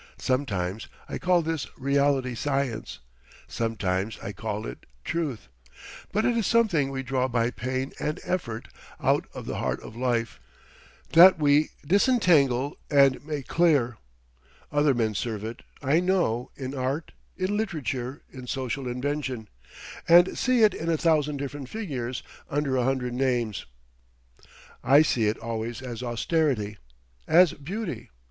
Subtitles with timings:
[0.17, 3.01] Sometimes I call this reality Science,
[3.47, 5.47] sometimes I call it Truth.
[6.11, 8.67] But it is something we draw by pain and effort
[8.99, 10.39] ont of the heart of life,
[11.11, 13.97] that we disentangle and make clear.
[14.71, 19.49] Other men serve it, I know, in art, in literature, in social invention,
[20.07, 23.67] and see it in a thousand different figures, under a hundred names.
[24.83, 26.79] I see it always as austerity,
[27.27, 28.09] as beauty.